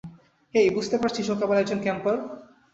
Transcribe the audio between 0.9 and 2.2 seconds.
পারছিস ও কেবল একজন ক্যাম্পার?